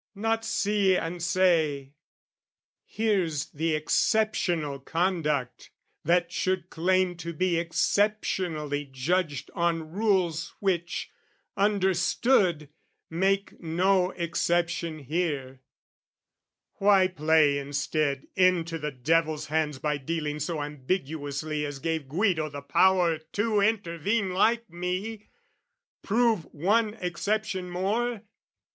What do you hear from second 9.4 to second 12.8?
on rules "Which, understood,